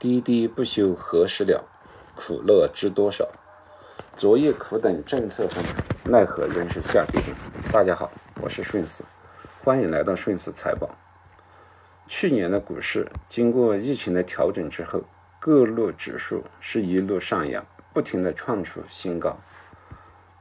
[0.00, 1.62] 滴滴不休何时了？
[2.16, 3.28] 苦乐知多少？
[4.16, 5.62] 昨夜苦等政策风，
[6.04, 7.20] 奈何仍是下跌。
[7.70, 8.10] 大家好，
[8.40, 9.04] 我是顺思，
[9.62, 10.88] 欢迎来到顺思财宝。
[12.06, 15.02] 去年的股市经过疫情的调整之后，
[15.38, 19.36] 各路指数是一路上扬，不停的创出新高。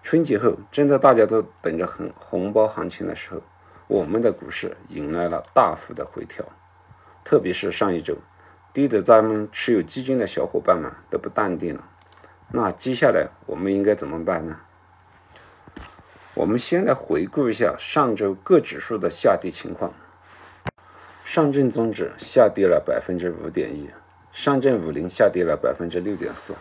[0.03, 3.41] 春节后，正在大家都等着红红包行情的时候，
[3.87, 6.45] 我们的股市迎来了大幅的回调，
[7.25, 8.15] 特别是上一周。
[8.73, 11.83] 低得咱们持有基金的小伙伴们都不淡定了。
[12.51, 14.57] 那接下来我们应该怎么办呢？
[16.35, 19.93] 我们先来回顾一下上周各指数的下跌情况。
[21.25, 23.89] 上证综指下跌了百分之五点一，
[24.31, 26.55] 上证五零下跌了百分之六点四，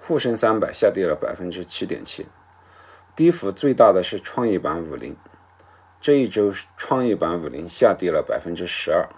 [0.00, 2.26] 沪深三百下跌了百分之七点七。
[3.14, 5.16] 跌幅最大的是创业板五零，
[6.00, 9.08] 这一周创业板五零下跌了百分之十二。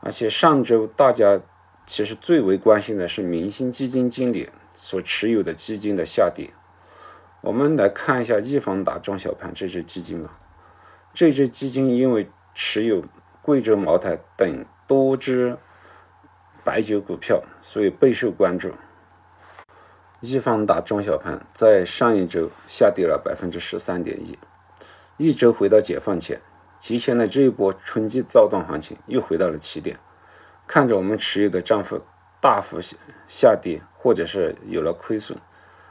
[0.00, 1.40] 而且上周大家
[1.86, 6.50] 其实最为关心的是明星基金经理所持有的基金的下跌。
[7.40, 10.38] 我们来看一下易方达中小盘这只基金吧。
[11.14, 13.04] 这只基金因为持有
[13.42, 15.56] 贵州茅台等多只
[16.64, 18.72] 白酒股票，所以备受关注。
[20.20, 24.38] 易方达中小盘在上一周下跌了百分之十三点一，
[25.16, 26.40] 一周回到解放前。
[26.80, 29.98] 提前的这一波春季躁动行情又回到了起点，
[30.66, 32.00] 看着我们持有的账户
[32.40, 32.78] 大幅
[33.26, 35.38] 下跌，或者是有了亏损，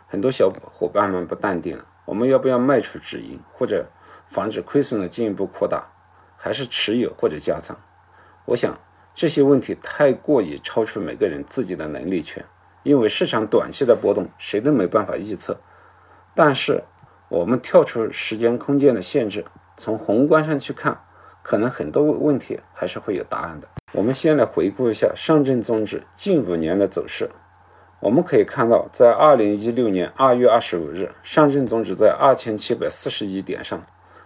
[0.07, 1.85] 很多小伙伴们不淡定了。
[2.05, 3.85] 我们要不要卖出止盈，或者
[4.29, 5.87] 防止亏损的进一步扩大，
[6.37, 7.77] 还是持有或者加仓？
[8.45, 8.79] 我想
[9.13, 12.45] 这些问题太过于超出每个人自己的能力圈，
[12.83, 15.59] 因为市场短期的波动谁都没办法预测。
[16.33, 16.83] 但是
[17.27, 19.43] 我们跳出时间空间的限制。
[19.77, 20.99] 从宏观上去看，
[21.43, 23.67] 可能很多问题还是会有答案的。
[23.93, 27.29] 我们先来回顾一下上证综指近五年的走势。
[27.99, 33.79] 我们可以看到，在二零一六年二月二十五日，上证综指在二千七百四十一点上；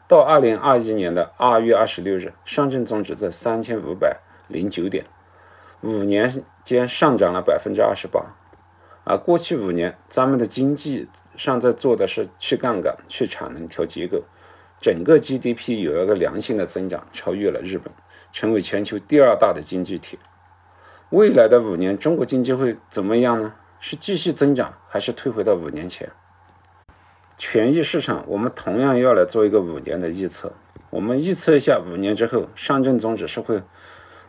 [0.07, 5.05] 到二零二一年的二月二十六日，上证综指在三千五百零九点，
[5.81, 8.21] 五年间上涨了百分之二十八。
[9.03, 11.07] 而过去五年，咱们的经济
[11.37, 14.23] 上在做的是去杠杆、去产能、调结构。
[14.81, 17.93] 整个 GDP 有一个良性的增长，超越了日本，
[18.33, 20.17] 成为全球第二大的经济体。
[21.11, 23.53] 未来的五年，中国经济会怎么样呢？
[23.79, 26.09] 是继续增长，还是退回到五年前？
[27.37, 30.51] 权益市场，我们同样要来做一个五年的预测。
[30.89, 33.61] 我们预测一下，五年之后，上证综指是会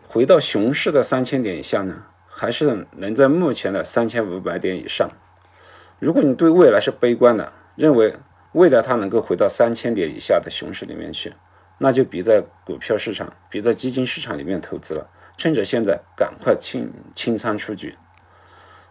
[0.07, 5.09] 回到熊市的三千点以下呢，还是能在目前的三千五百点以上？
[5.99, 8.15] 如果你对未来是悲观的，认为。
[8.53, 11.33] 未来它能够回到三千点以下的熊市里面去，
[11.79, 15.09] 那就别在股票市场、别在基金市场里面投资了，
[15.39, 17.95] 趁着现在赶快清清仓出局。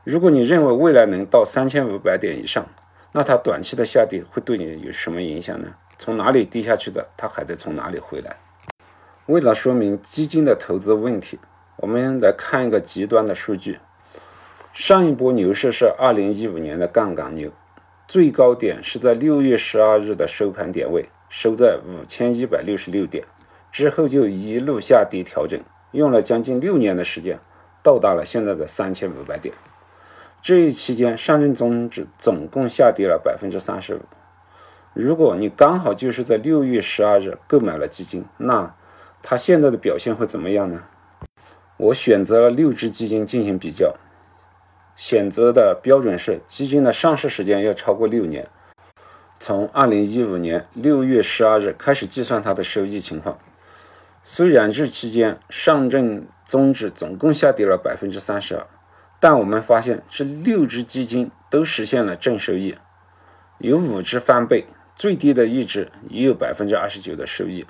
[0.04, 2.66] 如果你认为未来能到三千五百点以上，
[3.12, 5.76] 那它短期的下跌会对你有什么影响呢？
[6.00, 8.38] 从哪里跌下去的，它还得从哪里回来？
[9.28, 11.38] 为了说明基金的投资问题，
[11.76, 13.78] 我们来看一个极端的数据：
[14.74, 17.52] 上一波牛市是二零一五年的杠杆牛。
[18.12, 23.24] 最高点是在六月十二日的收盘点位，收在五千一百六十六点，
[23.72, 25.62] 之后就一路下跌调整，
[25.92, 27.40] 用了将近六年的时间，
[27.82, 29.56] 到达了现在的三千五百点。
[30.42, 34.02] 这一期间，上证综指总共下跌了百分之三十五。
[34.94, 38.76] 如果你刚好就是在六月十二日购买了基金，那
[39.24, 40.84] 它现在的表现会怎么样呢？
[41.78, 43.96] 我选择了六只基金进行比较。
[45.02, 48.48] 选择的标准是基金的上市时间要超过六年，
[49.40, 53.40] 从二零一五年六月十二日开始计算它的收益情况。
[54.24, 58.68] 虽然这期间上证综指总共下跌了百分之三十二，
[59.20, 62.78] 但我们发现这六只基金都实现了正收益，
[63.58, 67.66] 有五只翻倍，最低的一只也有百分之二十九的收益。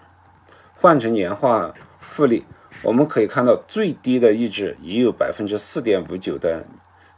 [0.76, 2.44] 换成年化复利，
[2.84, 6.66] 我们可以看到最低的一只也有百分之四点五九的。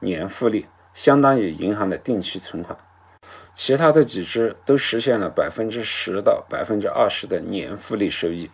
[0.03, 2.77] 年复利相当于银行的定期存款，
[3.55, 8.51] 其他的几只都实现了百分之十到百分之二十的年复利收益。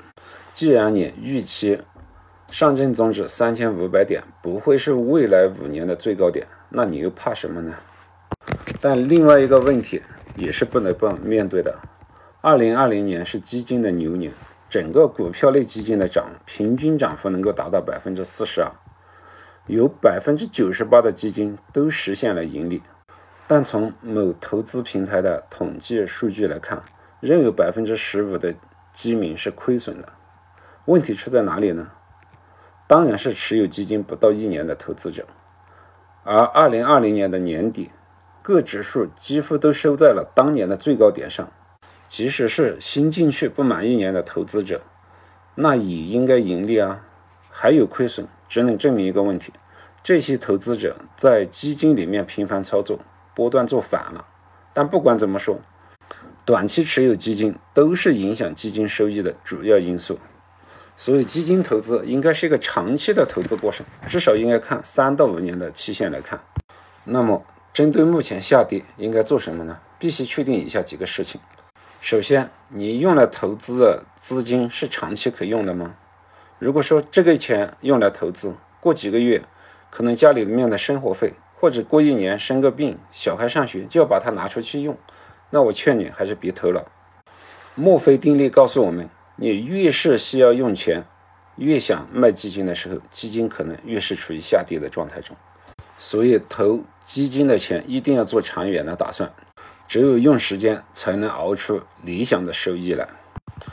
[0.53, 1.79] 既然你预期
[2.51, 7.73] 上证综指三千五百点不会是未来五年的最高点，那你又怕什么呢？
[8.81, 10.01] 但另外一个问题
[10.35, 11.77] 也是不能不面对的：
[12.41, 14.31] 二零二零年是基金的牛年，
[14.69, 18.71] 整个股票类基金的涨平均涨幅能够达到百分之四十二。
[19.69, 22.81] 有百分之九十八的基金都实现了盈利，
[23.47, 26.81] 但从某投资平台的统计数据来看，
[27.19, 28.55] 仍有百分之十五的
[28.93, 30.09] 基民是亏损的。
[30.85, 31.87] 问题出在哪里呢？
[32.87, 35.27] 当然是持有基金不到一年的投资者。
[36.23, 37.91] 而二零二零年的年底，
[38.41, 41.47] 各指数几乎都收在了当年的最高点上。
[42.07, 44.81] 即使是新进去不满一年的投资者，
[45.53, 47.05] 那也应该盈利啊，
[47.51, 49.53] 还有亏损，只能证明一个问题：
[50.03, 52.99] 这些投资者在基金里面频繁操作，
[53.33, 54.25] 波段做反了。
[54.73, 55.59] 但不管怎么说，
[56.43, 60.19] 短期持有基金都是影响基金收益的主要因素。
[60.97, 66.41] 所以，基金投资应该是一个长期的投资过程，至少应该看三到五年的期限来看。
[67.05, 69.79] 那么，针对目前下跌，应该做什么呢？
[69.97, 71.39] 必须确定以下几个事情。
[72.01, 75.95] 首先，你用来投资的资金是长期可用的吗？
[76.59, 79.41] 如果说这个钱用来投资，过几个月
[79.89, 84.95] 可能家里面的生活费，或者过一年生个病，小孩上学就要把它拿出去用，
[85.49, 86.91] 那我劝你还是别投了。
[87.75, 89.09] 墨菲定律告诉我们。
[89.41, 91.05] 你越是需要用钱，
[91.55, 95.33] 越想卖基金的时候，基金可能越是处于下跌的状态中。
[95.97, 99.31] 所以投基金的钱一定要做长远的打算，
[99.87, 103.07] 只有用时间才能熬出理想的收益来。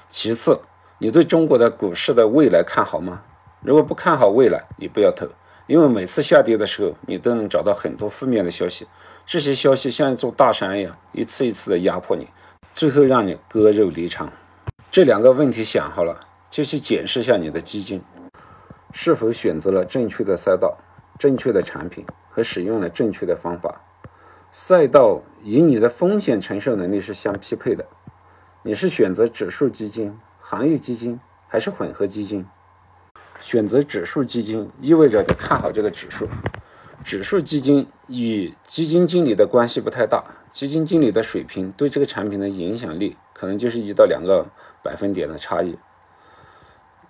[0.08, 0.60] 其次，
[0.98, 3.20] 你对中国的股市的未来看好吗？
[3.60, 5.26] 如果不看好未来，你不要投，
[5.66, 8.86] 因为每次下跌的时候，你都能找到很多负面的消息，
[9.26, 12.26] 这些消息像一座大山一样，一次一次的压迫你，
[12.74, 14.32] 最后让你割肉离场。
[14.90, 18.02] 这两个问题想好了，就去检视一下你的基金
[18.92, 20.78] 是否选择了正确的赛道、
[21.18, 23.82] 正确的产品和使用了正确的方法。
[24.50, 27.84] 赛道与你的风险承受能力是相匹配的。
[28.62, 32.46] 你是选择指数基金、行业基金还是混合基金？
[33.40, 36.28] 选择指数基金意味着你看好这个指数。
[37.04, 40.22] 指数基金与基金经理的关系不太大，
[40.52, 44.46] 基金经理的水平对这个产品的影响力可能就是一到两个。
[44.84, 45.76] 百分点的差异，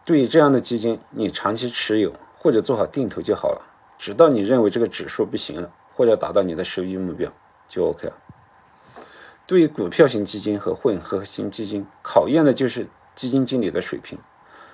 [0.06, 3.61] 对于这样的基金，你长期持有或者做好定投就好了，
[3.99, 7.31] 直到你认为这个指数不行了，或者达到你的收益目标
[7.69, 8.15] 就 OK 了。
[9.47, 14.21] 对于股票型基金和混合型基金，考验的就是基金经理的水平。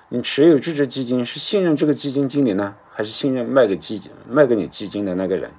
[0.09, 5.49] 你持有这只基金是信任这个基金经理呢，还是信任卖给基金卖给你基金的那个人？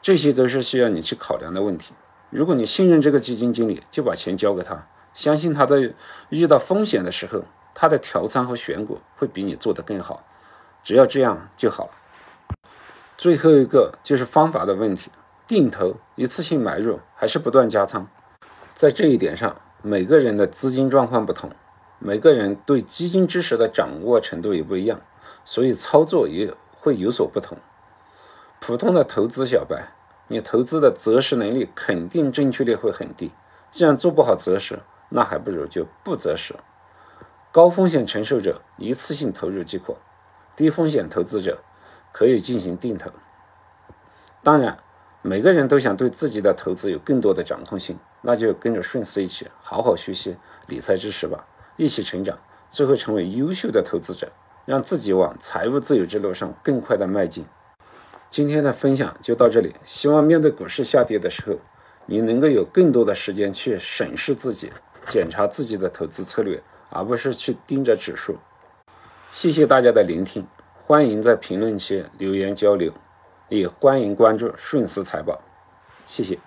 [0.00, 1.92] 这些都是需要你去考量的问题。
[2.30, 4.86] 如果你信任这个基金经理，就把钱交给他。
[5.14, 5.94] 相信他在
[6.28, 7.42] 遇到风险的时候，
[7.74, 10.24] 他的调仓和选股会比你做得更好。
[10.84, 11.90] 只要这样就好。
[13.16, 15.10] 最后一个就是方法的问题：
[15.48, 18.06] 定投、一次性买入还是不断加仓？
[18.74, 21.52] 在这一点上，每个人的资金状况不同，
[22.00, 25.00] 每个人对基金知识的掌握程度也不一样，
[25.44, 27.56] 所以操作也会有所不同。
[28.58, 29.92] 普通的投资小白，
[30.26, 33.30] 你投资的择时能力肯定正确率会很低。
[33.70, 34.80] 既然做不好择时，
[35.10, 36.56] 那还不如就不择时。
[37.52, 39.94] 高风险承受者一次性投入即可，
[40.56, 41.60] 低风险投资者
[42.10, 43.12] 可以进行定投。
[44.42, 44.78] 当然，
[45.26, 50.36] 每个人都想对自己的投资有更多的掌控性，那就跟着顺思一起好好学习
[50.68, 51.44] 理财知识吧，
[51.76, 52.38] 一起成长，
[52.70, 54.30] 最后成为优秀的投资者，
[54.64, 57.44] 让自己往财务自由之路上更快的迈进。
[58.30, 61.58] 今天的分享就到这里，希望面对股市下跌的时候，
[62.06, 64.70] 你能够有更多的时间去审视自己。
[65.08, 68.36] 检查自己的投资策略，而不是去盯着指数。
[69.32, 70.46] 谢谢大家的聆听，
[70.84, 72.92] 欢迎在评论区留言交流，
[73.48, 75.40] 也欢迎关注顺思财报。
[76.06, 76.38] 谢谢。